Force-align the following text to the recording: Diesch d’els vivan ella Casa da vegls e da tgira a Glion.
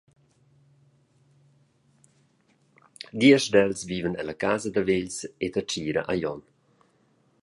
Diesch 3.19 3.49
d’els 3.53 3.81
vivan 3.91 4.19
ella 4.21 4.39
Casa 4.45 4.69
da 4.75 4.81
vegls 4.89 5.17
e 5.45 5.47
da 5.53 5.61
tgira 5.69 6.01
a 6.05 6.13
Glion. 6.17 6.41